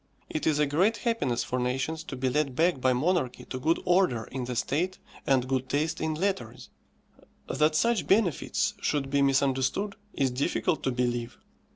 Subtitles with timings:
[0.31, 3.79] It is a great happiness for nations to be led back by monarchy to good
[3.85, 6.69] order in the state and good taste in letters.
[7.47, 11.37] That such benefits should be misunderstood is difficult to believe.